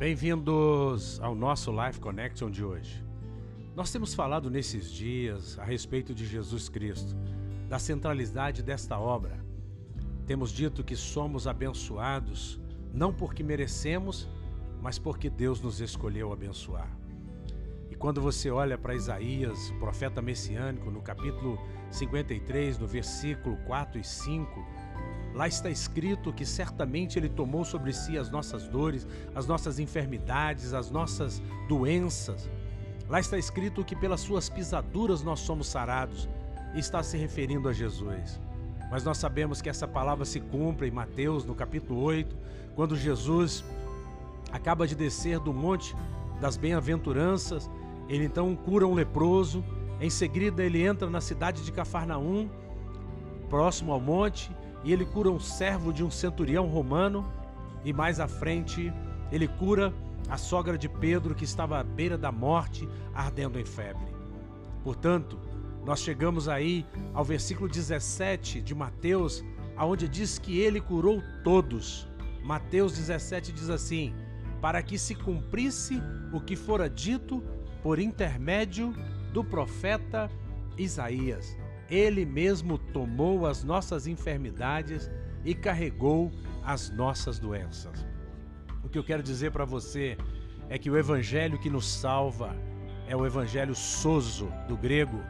[0.00, 3.04] Bem-vindos ao nosso Life Connection de hoje.
[3.76, 7.14] Nós temos falado nesses dias a respeito de Jesus Cristo,
[7.68, 9.44] da centralidade desta obra.
[10.26, 12.58] Temos dito que somos abençoados
[12.94, 14.26] não porque merecemos,
[14.80, 16.88] mas porque Deus nos escolheu abençoar.
[17.90, 24.04] E quando você olha para Isaías, profeta messiânico, no capítulo 53, no versículo 4 e
[24.04, 24.66] 5,
[25.34, 30.74] Lá está escrito que certamente Ele tomou sobre si as nossas dores, as nossas enfermidades,
[30.74, 32.50] as nossas doenças.
[33.08, 36.28] Lá está escrito que pelas suas pisaduras nós somos sarados.
[36.74, 38.40] E está se referindo a Jesus.
[38.90, 42.36] Mas nós sabemos que essa palavra se cumpre em Mateus, no capítulo 8,
[42.74, 43.64] quando Jesus
[44.52, 45.94] acaba de descer do monte
[46.40, 47.70] das bem-aventuranças,
[48.08, 49.64] ele então cura um leproso,
[50.00, 52.48] em seguida ele entra na cidade de Cafarnaum,
[53.48, 54.50] próximo ao monte,
[54.84, 57.30] e ele cura um servo de um centurião romano,
[57.84, 58.92] e mais à frente
[59.30, 59.92] ele cura
[60.28, 64.06] a sogra de Pedro que estava à beira da morte, ardendo em febre.
[64.82, 65.38] Portanto,
[65.84, 69.44] nós chegamos aí ao versículo 17 de Mateus,
[69.76, 72.08] aonde diz que ele curou todos.
[72.44, 74.14] Mateus 17 diz assim:
[74.60, 76.00] para que se cumprisse
[76.32, 77.42] o que fora dito
[77.82, 78.94] por intermédio
[79.32, 80.30] do profeta
[80.76, 81.56] Isaías.
[81.90, 85.10] Ele mesmo tomou as nossas enfermidades
[85.44, 86.30] e carregou
[86.64, 88.06] as nossas doenças.
[88.84, 90.16] O que eu quero dizer para você
[90.68, 92.56] é que o evangelho que nos salva
[93.08, 95.20] é o evangelho soso do grego,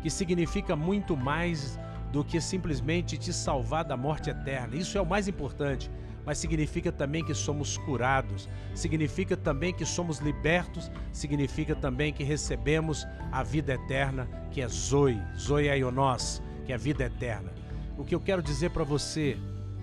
[0.00, 1.78] que significa muito mais
[2.12, 4.76] do que simplesmente te salvar da morte eterna.
[4.76, 5.90] Isso é o mais importante
[6.26, 13.06] mas significa também que somos curados, significa também que somos libertos, significa também que recebemos
[13.30, 17.54] a vida eterna, que é Zoe, Zoe Aionós, que é a vida eterna.
[17.96, 19.38] O que eu quero dizer para você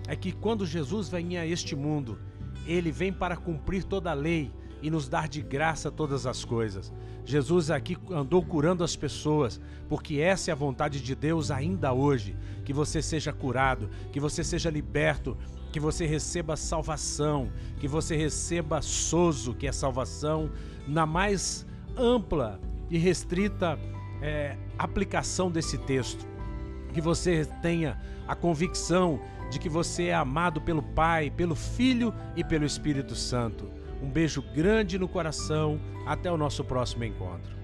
[0.06, 2.18] é que quando Jesus vem a este mundo,
[2.66, 4.52] ele vem para cumprir toda a lei
[4.84, 6.92] e nos dar de graça todas as coisas.
[7.24, 9.58] Jesus aqui andou curando as pessoas,
[9.88, 12.36] porque essa é a vontade de Deus ainda hoje,
[12.66, 15.38] que você seja curado, que você seja liberto,
[15.72, 17.50] que você receba salvação,
[17.80, 20.50] que você receba sozo, que é salvação,
[20.86, 21.66] na mais
[21.96, 23.78] ampla e restrita
[24.20, 26.26] é, aplicação desse texto.
[26.92, 29.18] Que você tenha a convicção
[29.50, 33.82] de que você é amado pelo Pai, pelo Filho e pelo Espírito Santo.
[34.04, 35.80] Um beijo grande no coração.
[36.06, 37.63] Até o nosso próximo encontro.